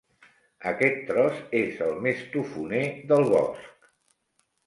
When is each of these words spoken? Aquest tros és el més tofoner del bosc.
Aquest 0.69 1.03
tros 1.09 1.35
és 1.59 1.83
el 1.89 1.93
més 2.07 2.23
tofoner 2.37 2.81
del 3.13 3.29
bosc. 3.35 3.87